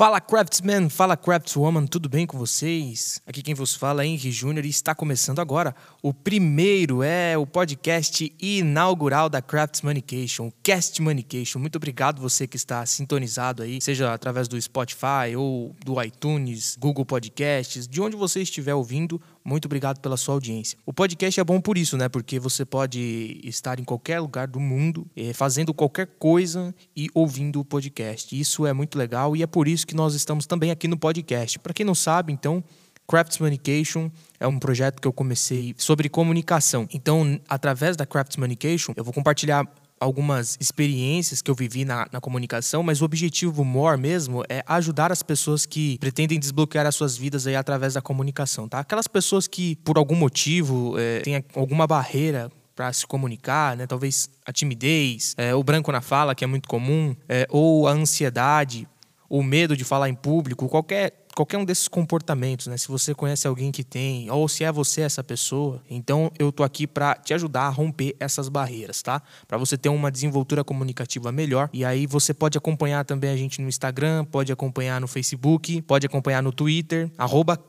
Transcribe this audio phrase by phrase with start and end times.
[0.00, 3.20] Fala Craftsman, fala Craftswoman, tudo bem com vocês?
[3.26, 7.46] Aqui quem vos fala é Henry Júnior e está começando agora o primeiro, é o
[7.46, 11.02] podcast inaugural da Craftsmanication, o Cast.
[11.02, 17.04] Muito obrigado você que está sintonizado aí, seja através do Spotify ou do iTunes, Google
[17.04, 20.78] Podcasts, de onde você estiver ouvindo, muito obrigado pela sua audiência.
[20.84, 22.08] O podcast é bom por isso, né?
[22.08, 27.60] Porque você pode estar em qualquer lugar do mundo, eh, fazendo qualquer coisa e ouvindo
[27.60, 28.38] o podcast.
[28.38, 31.58] Isso é muito legal e é por isso que nós estamos também aqui no podcast.
[31.58, 32.62] Para quem não sabe, então,
[33.10, 34.08] Craftsmanication
[34.38, 36.86] é um projeto que eu comecei sobre comunicação.
[36.92, 39.66] Então, através da Craftsmanication, eu vou compartilhar
[40.00, 45.12] algumas experiências que eu vivi na, na, comunicação, mas o objetivo maior mesmo é ajudar
[45.12, 48.78] as pessoas que pretendem desbloquear as suas vidas aí através da comunicação, tá?
[48.78, 53.86] Aquelas pessoas que, por algum motivo, é, têm alguma barreira para se comunicar, né?
[53.86, 57.92] Talvez a timidez, é, o branco na fala, que é muito comum, é, ou a
[57.92, 58.88] ansiedade,
[59.28, 62.76] o medo de falar em público, qualquer qualquer um desses comportamentos, né?
[62.76, 66.62] Se você conhece alguém que tem, ou se é você essa pessoa, então eu tô
[66.62, 69.22] aqui para te ajudar a romper essas barreiras, tá?
[69.48, 71.70] Para você ter uma desenvoltura comunicativa melhor.
[71.72, 76.04] E aí você pode acompanhar também a gente no Instagram, pode acompanhar no Facebook, pode
[76.04, 77.10] acompanhar no Twitter,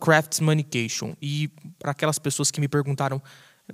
[0.02, 1.14] @craftsmanication.
[1.22, 1.50] E
[1.80, 3.22] para aquelas pessoas que me perguntaram,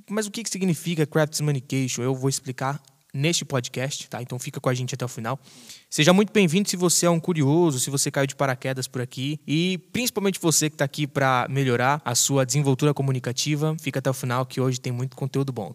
[0.07, 2.03] mas o que, que significa craftsmanication?
[2.03, 2.79] Eu vou explicar
[3.17, 4.21] neste podcast, tá?
[4.21, 5.39] Então fica com a gente até o final.
[5.89, 9.39] Seja muito bem-vindo se você é um curioso, se você caiu de paraquedas por aqui
[9.47, 13.75] e principalmente você que está aqui para melhorar a sua desenvoltura comunicativa.
[13.81, 15.73] Fica até o final que hoje tem muito conteúdo bom.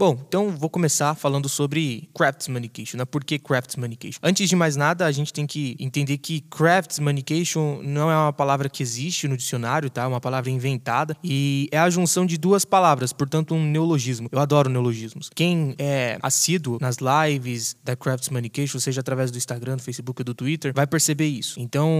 [0.00, 3.04] Bom, então vou começar falando sobre craftsmanication, né?
[3.04, 4.18] Por que craftsmanication?
[4.22, 8.70] Antes de mais nada, a gente tem que entender que craftsmanication não é uma palavra
[8.70, 10.04] que existe no dicionário, tá?
[10.04, 14.26] É uma palavra inventada e é a junção de duas palavras, portanto um neologismo.
[14.32, 15.28] Eu adoro neologismos.
[15.34, 20.34] Quem é assíduo nas lives da craftsmanication, seja através do Instagram, do Facebook ou do
[20.34, 21.60] Twitter, vai perceber isso.
[21.60, 21.90] Então,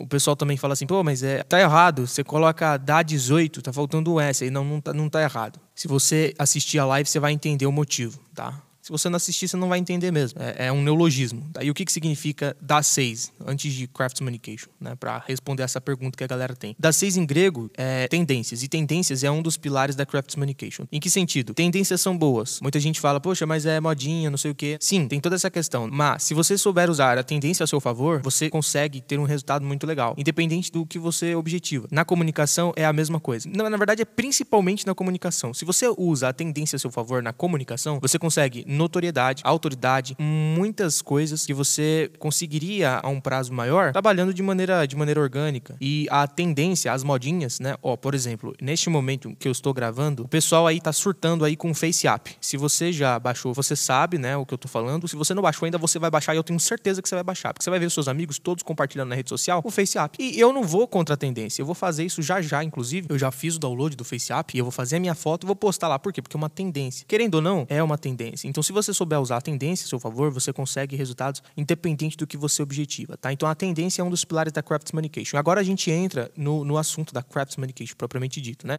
[0.00, 3.72] o pessoal também fala assim, pô, mas é, tá errado, você coloca da 18, tá
[3.72, 5.60] faltando o S, aí não, não tá, não tá errado.
[5.76, 8.60] Se você assistir a live, você vai entender o motivo, tá?
[8.86, 10.40] Se você não assistir, você não vai entender mesmo.
[10.40, 11.50] É, é um neologismo.
[11.60, 14.94] E o que, que significa da seis, antes de craftsmanication, né?
[14.94, 16.76] Para responder essa pergunta que a galera tem.
[16.78, 18.62] Da seis em grego é tendências.
[18.62, 20.86] E tendências é um dos pilares da craftsmanication.
[20.92, 21.52] Em que sentido?
[21.52, 22.60] Tendências são boas.
[22.60, 24.78] Muita gente fala, poxa, mas é modinha, não sei o quê.
[24.80, 25.88] Sim, tem toda essa questão.
[25.90, 29.64] Mas, se você souber usar a tendência a seu favor, você consegue ter um resultado
[29.64, 30.14] muito legal.
[30.16, 31.88] Independente do que você objetiva.
[31.90, 33.50] Na comunicação é a mesma coisa.
[33.52, 35.52] Não, na verdade, é principalmente na comunicação.
[35.52, 41.02] Se você usa a tendência a seu favor na comunicação, você consegue notoriedade, autoridade, muitas
[41.02, 45.76] coisas que você conseguiria a um prazo maior trabalhando de maneira, de maneira orgânica.
[45.80, 47.76] E a tendência, as modinhas, né?
[47.82, 51.56] Ó, por exemplo, neste momento que eu estou gravando, o pessoal aí tá surtando aí
[51.56, 52.36] com o Face App.
[52.40, 55.08] Se você já baixou, você sabe, né, o que eu tô falando.
[55.08, 57.24] Se você não baixou ainda, você vai baixar e eu tenho certeza que você vai
[57.24, 59.98] baixar, porque você vai ver os seus amigos todos compartilhando na rede social o Face
[59.98, 60.16] App.
[60.20, 63.06] E eu não vou contra a tendência, eu vou fazer isso já já, inclusive.
[63.08, 65.44] Eu já fiz o download do Face App e eu vou fazer a minha foto
[65.44, 65.98] e vou postar lá.
[65.98, 66.22] Por quê?
[66.22, 67.04] Porque é uma tendência.
[67.06, 68.48] Querendo ou não, é uma tendência.
[68.48, 72.26] Então, se você souber usar a tendência a seu favor, você consegue resultados independente do
[72.26, 73.32] que você objetiva, tá?
[73.32, 75.38] Então a tendência é um dos pilares da Craftsmanication.
[75.38, 78.78] Agora a gente entra no, no assunto da Craftsmanication propriamente dito, né?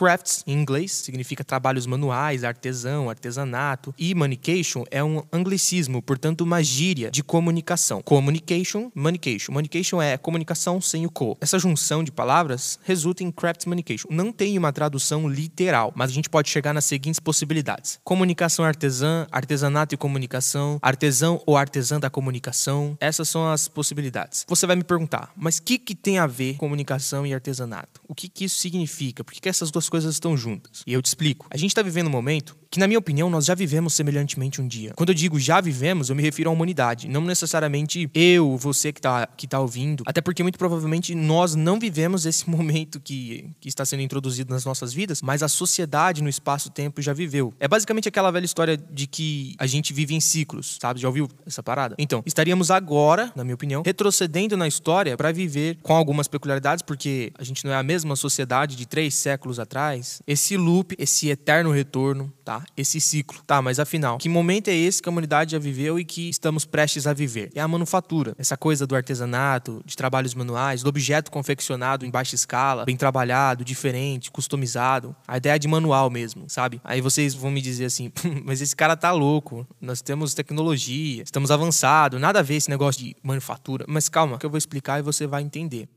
[0.00, 3.94] Crafts, em inglês, significa trabalhos manuais, artesão, artesanato.
[3.98, 8.00] E manication é um anglicismo, portanto, uma gíria de comunicação.
[8.00, 9.52] Communication, manication.
[9.52, 11.36] Manication é comunicação sem o co.
[11.38, 14.08] Essa junção de palavras resulta em craftsmanication.
[14.10, 19.26] Não tem uma tradução literal, mas a gente pode chegar nas seguintes possibilidades: comunicação artesã,
[19.30, 22.96] artesanato e comunicação, artesão ou artesã da comunicação.
[23.00, 24.46] Essas são as possibilidades.
[24.48, 28.00] Você vai me perguntar, mas o que, que tem a ver comunicação e artesanato?
[28.08, 29.22] O que, que isso significa?
[29.22, 30.82] Por que, que essas duas coisas estão juntas.
[30.86, 31.46] E eu te explico.
[31.50, 34.68] A gente está vivendo um momento que, na minha opinião, nós já vivemos semelhantemente um
[34.68, 34.92] dia.
[34.94, 39.00] Quando eu digo já vivemos, eu me refiro à humanidade, não necessariamente eu, você que
[39.00, 43.68] está que tá ouvindo, até porque muito provavelmente nós não vivemos esse momento que, que
[43.68, 47.52] está sendo introduzido nas nossas vidas, mas a sociedade no espaço-tempo já viveu.
[47.58, 51.00] É basicamente aquela velha história de que a gente vive em ciclos, sabe?
[51.00, 51.96] Já ouviu essa parada?
[51.98, 57.32] Então, estaríamos agora, na minha opinião, retrocedendo na história para viver com algumas peculiaridades, porque
[57.38, 60.22] a gente não é a mesma sociedade de três séculos atrás.
[60.26, 62.59] Esse loop, esse eterno retorno, tá?
[62.76, 63.40] Esse ciclo.
[63.46, 66.64] Tá, mas afinal, que momento é esse que a humanidade já viveu e que estamos
[66.64, 67.50] prestes a viver?
[67.54, 68.34] É a manufatura.
[68.38, 73.64] Essa coisa do artesanato, de trabalhos manuais, do objeto confeccionado em baixa escala, bem trabalhado,
[73.64, 75.14] diferente, customizado.
[75.26, 76.80] A ideia de manual mesmo, sabe?
[76.84, 78.12] Aí vocês vão me dizer assim,
[78.44, 79.66] mas esse cara tá louco.
[79.80, 83.84] Nós temos tecnologia, estamos avançados, nada a ver esse negócio de manufatura.
[83.88, 85.88] Mas calma, que eu vou explicar e você vai entender.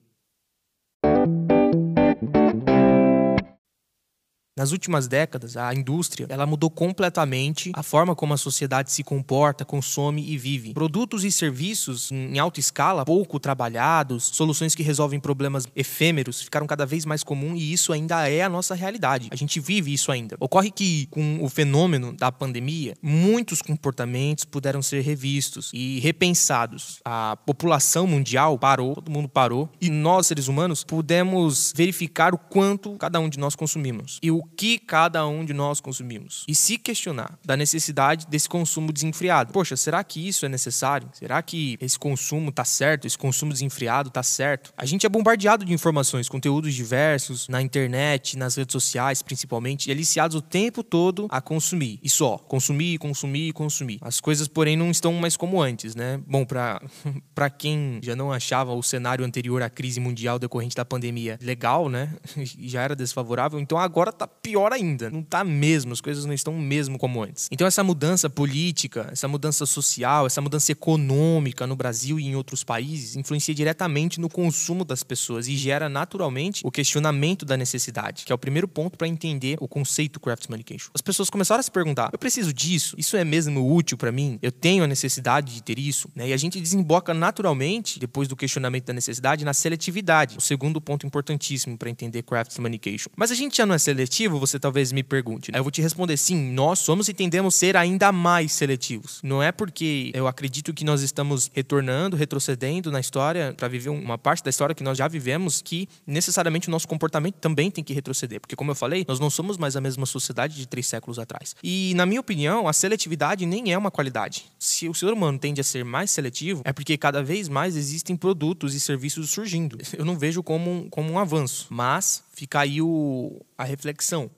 [4.55, 9.65] Nas últimas décadas, a indústria ela mudou completamente a forma como a sociedade se comporta,
[9.65, 10.75] consome e vive.
[10.75, 16.85] Produtos e serviços em alta escala, pouco trabalhados, soluções que resolvem problemas efêmeros ficaram cada
[16.85, 19.27] vez mais comum e isso ainda é a nossa realidade.
[19.31, 20.37] A gente vive isso ainda.
[20.39, 26.99] Ocorre que, com o fenômeno da pandemia, muitos comportamentos puderam ser revistos e repensados.
[27.03, 32.95] A população mundial parou, todo mundo parou, e nós, seres humanos, pudemos verificar o quanto
[32.97, 34.19] cada um de nós consumimos.
[34.21, 38.49] E o o que cada um de nós consumimos e se questionar da necessidade desse
[38.49, 39.53] consumo desenfreado.
[39.53, 41.09] Poxa, será que isso é necessário?
[41.13, 43.07] Será que esse consumo está certo?
[43.07, 44.73] Esse consumo desenfreado está certo?
[44.75, 49.91] A gente é bombardeado de informações, conteúdos diversos na internet, nas redes sociais, principalmente, e
[49.91, 51.99] aliciados o tempo todo a consumir.
[52.03, 53.99] E só, consumir, consumir, consumir.
[54.01, 56.19] As coisas, porém, não estão mais como antes, né?
[56.27, 56.81] Bom, para
[57.33, 61.87] para quem já não achava o cenário anterior à crise mundial decorrente da pandemia legal,
[61.87, 62.13] né?
[62.59, 65.09] já era desfavorável, então agora tá pior ainda.
[65.09, 67.47] Não tá mesmo, as coisas não estão mesmo como antes.
[67.49, 72.63] Então essa mudança política, essa mudança social, essa mudança econômica no Brasil e em outros
[72.63, 78.33] países influencia diretamente no consumo das pessoas e gera naturalmente o questionamento da necessidade, que
[78.33, 80.91] é o primeiro ponto para entender o conceito craftsmancation.
[80.93, 82.95] As pessoas começaram a se perguntar: eu preciso disso?
[82.97, 84.37] Isso é mesmo útil para mim?
[84.41, 86.09] Eu tenho a necessidade de ter isso?
[86.13, 86.27] Né?
[86.29, 90.37] E a gente desemboca naturalmente, depois do questionamento da necessidade, na seletividade.
[90.37, 93.09] O segundo ponto importantíssimo para entender craftsmancation.
[93.15, 95.51] Mas a gente já não é seletivo seletivo, você talvez me pergunte.
[95.51, 95.59] Né?
[95.59, 99.19] Eu vou te responder sim, nós somos e tendemos a ser ainda mais seletivos.
[99.23, 104.17] Não é porque eu acredito que nós estamos retornando, retrocedendo na história para viver uma
[104.17, 107.93] parte da história que nós já vivemos que necessariamente o nosso comportamento também tem que
[107.93, 111.19] retroceder, porque como eu falei, nós não somos mais a mesma sociedade de três séculos
[111.19, 111.55] atrás.
[111.63, 114.45] E na minha opinião, a seletividade nem é uma qualidade.
[114.57, 118.15] Se o ser humano tende a ser mais seletivo, é porque cada vez mais existem
[118.15, 119.77] produtos e serviços surgindo.
[119.97, 124.29] Eu não vejo como, como um avanço, mas fica aí o, a reflexão.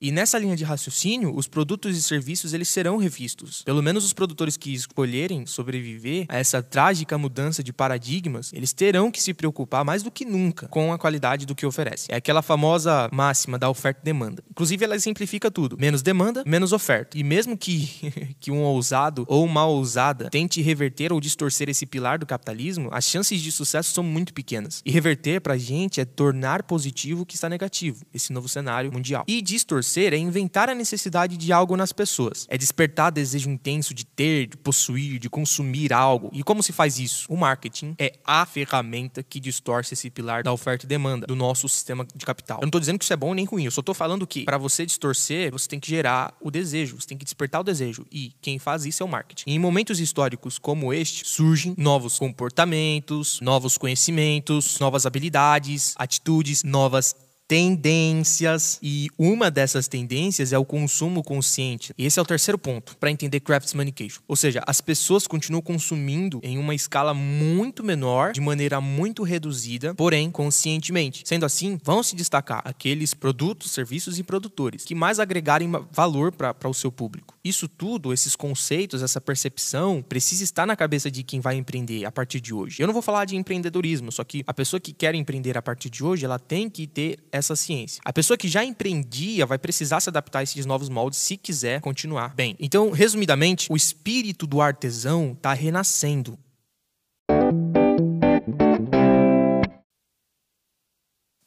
[0.00, 3.62] E nessa linha de raciocínio, os produtos e serviços eles serão revistos.
[3.62, 9.10] Pelo menos os produtores que escolherem sobreviver a essa trágica mudança de paradigmas, eles terão
[9.10, 12.06] que se preocupar mais do que nunca com a qualidade do que oferece.
[12.12, 14.40] É aquela famosa máxima da oferta e demanda.
[14.48, 17.18] Inclusive, ela simplifica tudo: menos demanda, menos oferta.
[17.18, 17.90] E mesmo que,
[18.38, 23.04] que um ousado ou uma ousada tente reverter ou distorcer esse pilar do capitalismo, as
[23.04, 24.80] chances de sucesso são muito pequenas.
[24.86, 28.92] E reverter para a gente é tornar positivo o que está negativo, esse novo cenário
[28.92, 29.24] mundial.
[29.26, 32.46] E distorcer é inventar a necessidade de algo nas pessoas.
[32.48, 36.30] É despertar desejo intenso de ter, de possuir, de consumir algo.
[36.32, 37.26] E como se faz isso?
[37.28, 41.68] O marketing é a ferramenta que distorce esse pilar da oferta e demanda do nosso
[41.68, 42.58] sistema de capital.
[42.58, 44.44] Eu não estou dizendo que isso é bom nem ruim, eu só estou falando que
[44.44, 48.06] para você distorcer, você tem que gerar o desejo, você tem que despertar o desejo.
[48.10, 49.44] E quem faz isso é o marketing.
[49.46, 57.14] E em momentos históricos como este, surgem novos comportamentos, novos conhecimentos, novas habilidades, atitudes, novas
[57.48, 61.94] tendências e uma dessas tendências é o consumo consciente.
[61.96, 64.18] E esse é o terceiro ponto para entender craftsmanship.
[64.28, 69.94] Ou seja, as pessoas continuam consumindo em uma escala muito menor, de maneira muito reduzida,
[69.94, 71.22] porém conscientemente.
[71.24, 76.68] Sendo assim, vão se destacar aqueles produtos, serviços e produtores que mais agregarem valor para
[76.68, 77.34] o seu público.
[77.42, 82.12] Isso tudo, esses conceitos, essa percepção, precisa estar na cabeça de quem vai empreender a
[82.12, 82.82] partir de hoje.
[82.82, 85.88] Eu não vou falar de empreendedorismo, só que a pessoa que quer empreender a partir
[85.88, 88.00] de hoje, ela tem que ter essa ciência.
[88.04, 91.80] A pessoa que já empreendia vai precisar se adaptar a esses novos moldes se quiser
[91.80, 92.56] continuar bem.
[92.58, 96.38] Então, resumidamente, o espírito do artesão está renascendo.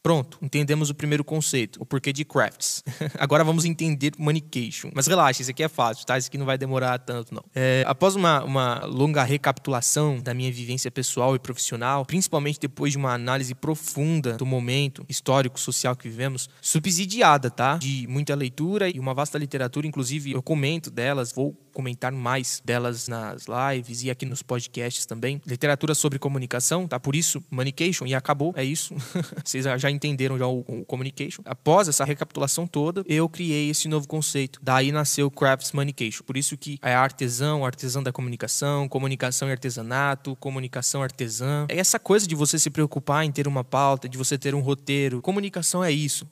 [0.03, 2.83] Pronto, entendemos o primeiro conceito, o porquê de crafts.
[3.19, 4.89] Agora vamos entender manication.
[4.95, 6.17] Mas relaxa, isso aqui é fácil, tá?
[6.17, 7.43] Isso aqui não vai demorar tanto, não.
[7.53, 12.97] É, após uma, uma longa recapitulação da minha vivência pessoal e profissional, principalmente depois de
[12.97, 17.77] uma análise profunda do momento histórico, social que vivemos, subsidiada, tá?
[17.77, 23.07] De muita leitura e uma vasta literatura, inclusive eu comento delas, vou comentar mais delas
[23.07, 25.41] nas lives e aqui nos podcasts também.
[25.45, 26.99] Literatura sobre comunicação, tá?
[26.99, 28.95] Por isso, Manication, e acabou, é isso.
[29.43, 31.41] Vocês já entenderam já o, o, Communication.
[31.45, 34.59] Após essa recapitulação toda, eu criei esse novo conceito.
[34.61, 36.23] Daí nasceu o Crafts Manication.
[36.23, 41.65] Por isso que é artesão, artesão da comunicação, comunicação e artesanato, comunicação artesã.
[41.69, 44.61] É essa coisa de você se preocupar em ter uma pauta, de você ter um
[44.61, 45.21] roteiro.
[45.21, 46.27] Comunicação é isso.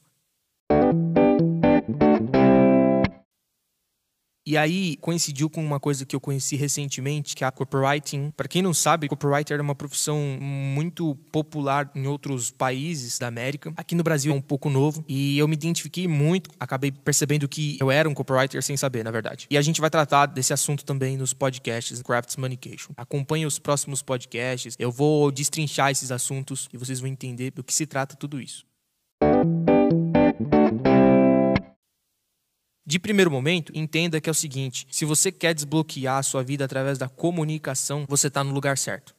[4.50, 8.34] E aí coincidiu com uma coisa que eu conheci recentemente, que é a copywriting.
[8.36, 13.72] Para quem não sabe, copywriter é uma profissão muito popular em outros países da América.
[13.78, 17.78] Aqui no Brasil é um pouco novo e eu me identifiquei muito, acabei percebendo que
[17.80, 19.46] eu era um copywriter sem saber, na verdade.
[19.52, 22.94] E a gente vai tratar desse assunto também nos podcasts Crafts Communication.
[22.98, 27.72] Acompanhe os próximos podcasts, eu vou destrinchar esses assuntos e vocês vão entender do que
[27.72, 28.69] se trata tudo isso.
[32.90, 36.66] De primeiro momento, entenda que é o seguinte: se você quer desbloquear a sua vida
[36.66, 39.16] através da comunicação, você está no lugar certo.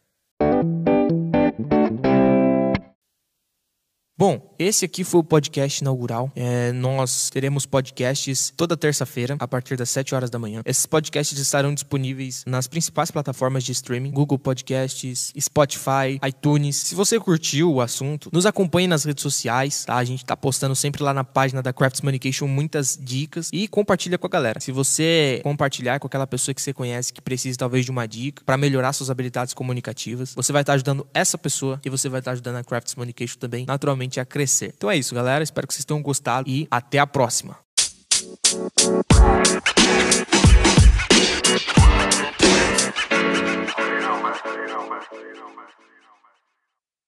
[4.18, 6.30] Bom, esse aqui foi o podcast inaugural.
[6.36, 10.60] É, nós teremos podcasts toda terça-feira, a partir das 7 horas da manhã.
[10.66, 16.76] Esses podcasts estarão disponíveis nas principais plataformas de streaming: Google Podcasts, Spotify, iTunes.
[16.76, 19.96] Se você curtiu o assunto, nos acompanhe nas redes sociais, tá?
[19.96, 22.02] A gente tá postando sempre lá na página da Crafts
[22.46, 24.60] muitas dicas e compartilha com a galera.
[24.60, 28.42] Se você compartilhar com aquela pessoa que você conhece que precisa talvez de uma dica
[28.44, 32.20] para melhorar suas habilidades comunicativas, você vai estar tá ajudando essa pessoa e você vai
[32.20, 32.94] estar tá ajudando a Crafts
[33.38, 34.49] também, naturalmente a crescer.
[34.76, 35.42] Então é isso, galera.
[35.42, 37.56] Espero que vocês tenham gostado e até a próxima.